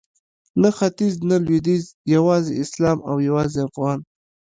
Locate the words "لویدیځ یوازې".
1.45-2.53